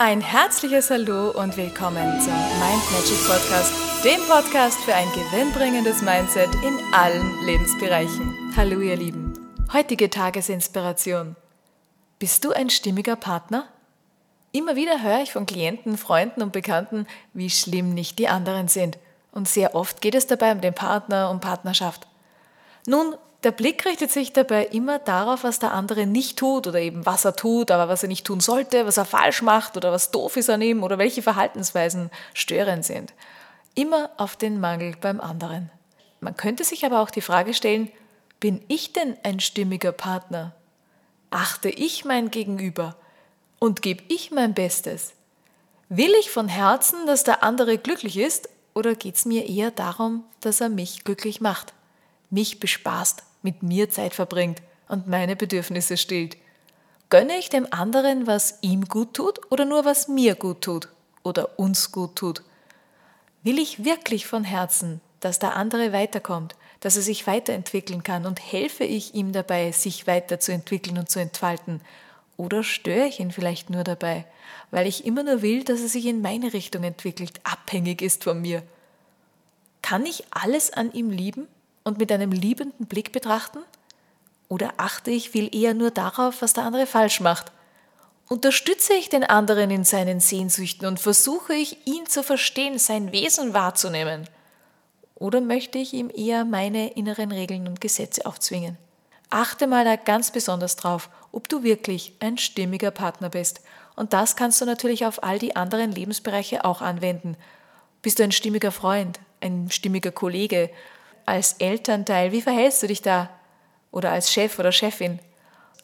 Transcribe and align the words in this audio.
Ein 0.00 0.20
herzliches 0.20 0.90
Hallo 0.90 1.32
und 1.32 1.56
willkommen 1.56 2.20
zum 2.20 2.32
Mind 2.32 2.92
Magic 2.92 3.18
Podcast, 3.26 3.72
dem 4.04 4.20
Podcast 4.28 4.78
für 4.84 4.94
ein 4.94 5.08
gewinnbringendes 5.08 6.02
Mindset 6.02 6.54
in 6.64 6.78
allen 6.94 7.44
Lebensbereichen. 7.44 8.52
Hallo 8.56 8.80
ihr 8.80 8.94
Lieben. 8.94 9.32
Heutige 9.72 10.08
Tagesinspiration. 10.08 11.34
Bist 12.20 12.44
du 12.44 12.52
ein 12.52 12.70
stimmiger 12.70 13.16
Partner? 13.16 13.66
Immer 14.52 14.76
wieder 14.76 15.02
höre 15.02 15.22
ich 15.22 15.32
von 15.32 15.46
Klienten, 15.46 15.98
Freunden 15.98 16.42
und 16.42 16.52
Bekannten, 16.52 17.08
wie 17.34 17.50
schlimm 17.50 17.92
nicht 17.92 18.20
die 18.20 18.28
anderen 18.28 18.68
sind. 18.68 18.98
Und 19.32 19.48
sehr 19.48 19.74
oft 19.74 20.00
geht 20.00 20.14
es 20.14 20.28
dabei 20.28 20.52
um 20.52 20.60
den 20.60 20.74
Partner 20.74 21.28
und 21.28 21.40
Partnerschaft. 21.40 22.06
Nun, 22.86 23.16
der 23.44 23.52
Blick 23.52 23.86
richtet 23.86 24.10
sich 24.10 24.32
dabei 24.32 24.66
immer 24.66 24.98
darauf, 24.98 25.44
was 25.44 25.60
der 25.60 25.72
andere 25.72 26.06
nicht 26.06 26.38
tut 26.38 26.66
oder 26.66 26.80
eben 26.80 27.06
was 27.06 27.24
er 27.24 27.36
tut, 27.36 27.70
aber 27.70 27.88
was 27.88 28.02
er 28.02 28.08
nicht 28.08 28.26
tun 28.26 28.40
sollte, 28.40 28.84
was 28.84 28.96
er 28.96 29.04
falsch 29.04 29.42
macht 29.42 29.76
oder 29.76 29.92
was 29.92 30.10
doof 30.10 30.36
ist 30.36 30.50
an 30.50 30.60
ihm 30.60 30.82
oder 30.82 30.98
welche 30.98 31.22
Verhaltensweisen 31.22 32.10
störend 32.34 32.84
sind. 32.84 33.14
Immer 33.76 34.10
auf 34.16 34.34
den 34.34 34.58
Mangel 34.58 34.96
beim 35.00 35.20
anderen. 35.20 35.70
Man 36.20 36.36
könnte 36.36 36.64
sich 36.64 36.84
aber 36.84 37.00
auch 37.00 37.10
die 37.10 37.20
Frage 37.20 37.54
stellen, 37.54 37.92
bin 38.40 38.60
ich 38.66 38.92
denn 38.92 39.16
ein 39.22 39.38
stimmiger 39.38 39.92
Partner? 39.92 40.54
Achte 41.30 41.68
ich 41.68 42.04
mein 42.04 42.32
Gegenüber 42.32 42.96
und 43.60 43.82
gebe 43.82 44.02
ich 44.08 44.32
mein 44.32 44.54
Bestes? 44.54 45.12
Will 45.88 46.12
ich 46.18 46.30
von 46.30 46.48
Herzen, 46.48 47.06
dass 47.06 47.22
der 47.22 47.44
andere 47.44 47.78
glücklich 47.78 48.18
ist 48.18 48.48
oder 48.74 48.96
geht 48.96 49.14
es 49.14 49.24
mir 49.26 49.48
eher 49.48 49.70
darum, 49.70 50.24
dass 50.40 50.60
er 50.60 50.68
mich 50.70 51.04
glücklich 51.04 51.40
macht, 51.40 51.72
mich 52.30 52.58
bespaßt? 52.58 53.27
Mit 53.42 53.62
mir 53.62 53.90
Zeit 53.90 54.14
verbringt 54.14 54.62
und 54.88 55.06
meine 55.06 55.36
Bedürfnisse 55.36 55.96
stillt. 55.96 56.36
Gönne 57.10 57.38
ich 57.38 57.48
dem 57.48 57.66
anderen, 57.72 58.26
was 58.26 58.58
ihm 58.60 58.84
gut 58.84 59.14
tut 59.14 59.40
oder 59.50 59.64
nur 59.64 59.84
was 59.84 60.08
mir 60.08 60.34
gut 60.34 60.62
tut 60.62 60.88
oder 61.22 61.58
uns 61.58 61.92
gut 61.92 62.16
tut? 62.16 62.42
Will 63.42 63.58
ich 63.58 63.84
wirklich 63.84 64.26
von 64.26 64.44
Herzen, 64.44 65.00
dass 65.20 65.38
der 65.38 65.56
andere 65.56 65.92
weiterkommt, 65.92 66.54
dass 66.80 66.96
er 66.96 67.02
sich 67.02 67.26
weiterentwickeln 67.26 68.02
kann 68.02 68.26
und 68.26 68.40
helfe 68.40 68.84
ich 68.84 69.14
ihm 69.14 69.32
dabei, 69.32 69.72
sich 69.72 70.06
weiterzuentwickeln 70.06 70.98
und 70.98 71.08
zu 71.08 71.18
entfalten? 71.18 71.80
Oder 72.36 72.62
störe 72.62 73.06
ich 73.06 73.20
ihn 73.20 73.32
vielleicht 73.32 73.70
nur 73.70 73.84
dabei, 73.84 74.24
weil 74.70 74.86
ich 74.86 75.04
immer 75.04 75.22
nur 75.22 75.42
will, 75.42 75.64
dass 75.64 75.80
er 75.80 75.88
sich 75.88 76.06
in 76.06 76.20
meine 76.20 76.52
Richtung 76.52 76.84
entwickelt, 76.84 77.40
abhängig 77.42 78.02
ist 78.02 78.24
von 78.24 78.40
mir? 78.40 78.62
Kann 79.82 80.06
ich 80.06 80.24
alles 80.30 80.72
an 80.72 80.92
ihm 80.92 81.10
lieben? 81.10 81.48
Und 81.88 81.98
mit 81.98 82.12
einem 82.12 82.30
liebenden 82.30 82.86
Blick 82.86 83.10
betrachten? 83.10 83.58
Oder 84.48 84.74
achte 84.76 85.10
ich 85.10 85.30
viel 85.30 85.54
eher 85.54 85.74
nur 85.74 85.90
darauf, 85.90 86.40
was 86.40 86.52
der 86.52 86.64
andere 86.64 86.86
falsch 86.86 87.20
macht? 87.20 87.50
Unterstütze 88.28 88.92
ich 88.92 89.08
den 89.08 89.24
anderen 89.24 89.70
in 89.70 89.84
seinen 89.84 90.20
Sehnsüchten 90.20 90.86
und 90.86 91.00
versuche 91.00 91.54
ich, 91.54 91.86
ihn 91.86 92.06
zu 92.06 92.22
verstehen, 92.22 92.78
sein 92.78 93.10
Wesen 93.10 93.54
wahrzunehmen? 93.54 94.28
Oder 95.14 95.40
möchte 95.40 95.78
ich 95.78 95.94
ihm 95.94 96.10
eher 96.14 96.44
meine 96.44 96.92
inneren 96.92 97.32
Regeln 97.32 97.66
und 97.66 97.80
Gesetze 97.80 98.24
aufzwingen? 98.26 98.76
Achte 99.30 99.66
mal 99.66 99.84
da 99.84 99.96
ganz 99.96 100.30
besonders 100.30 100.76
drauf, 100.76 101.10
ob 101.32 101.48
du 101.48 101.62
wirklich 101.62 102.14
ein 102.20 102.38
stimmiger 102.38 102.90
Partner 102.90 103.28
bist. 103.28 103.62
Und 103.96 104.12
das 104.12 104.36
kannst 104.36 104.60
du 104.60 104.64
natürlich 104.64 105.06
auf 105.06 105.22
all 105.22 105.38
die 105.38 105.56
anderen 105.56 105.92
Lebensbereiche 105.92 106.64
auch 106.64 106.82
anwenden. 106.82 107.36
Bist 108.00 108.18
du 108.18 108.22
ein 108.22 108.32
stimmiger 108.32 108.72
Freund, 108.72 109.18
ein 109.40 109.70
stimmiger 109.70 110.12
Kollege, 110.12 110.70
als 111.28 111.54
Elternteil, 111.54 112.32
wie 112.32 112.42
verhältst 112.42 112.82
du 112.82 112.86
dich 112.86 113.02
da? 113.02 113.30
Oder 113.90 114.10
als 114.10 114.32
Chef 114.32 114.58
oder 114.58 114.72
Chefin? 114.72 115.20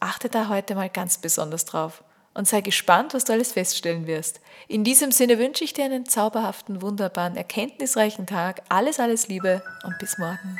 Achte 0.00 0.28
da 0.28 0.48
heute 0.48 0.74
mal 0.74 0.88
ganz 0.88 1.18
besonders 1.18 1.64
drauf 1.64 2.02
und 2.34 2.48
sei 2.48 2.60
gespannt, 2.60 3.14
was 3.14 3.24
du 3.24 3.32
alles 3.32 3.52
feststellen 3.52 4.06
wirst. 4.06 4.40
In 4.68 4.84
diesem 4.84 5.12
Sinne 5.12 5.38
wünsche 5.38 5.64
ich 5.64 5.74
dir 5.74 5.84
einen 5.84 6.06
zauberhaften, 6.06 6.80
wunderbaren, 6.80 7.36
erkenntnisreichen 7.36 8.26
Tag. 8.26 8.62
Alles, 8.68 9.00
alles 9.00 9.28
Liebe 9.28 9.62
und 9.84 9.98
bis 9.98 10.18
morgen. 10.18 10.58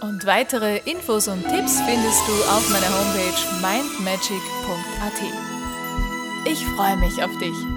Und 0.00 0.26
weitere 0.26 0.78
Infos 0.78 1.28
und 1.28 1.42
Tipps 1.42 1.80
findest 1.80 2.26
du 2.26 2.32
auf 2.50 2.68
meiner 2.70 2.88
Homepage 2.88 3.40
mindmagic.at. 3.60 5.22
Ich 6.50 6.64
freue 6.66 6.96
mich 6.96 7.22
auf 7.22 7.30
dich. 7.38 7.71